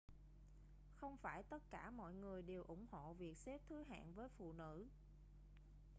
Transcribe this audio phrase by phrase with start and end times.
[0.95, 4.53] không phải tất cả mọi người đều ủng hộ việc xếp thứ hạng với phụ
[4.53, 4.85] nữ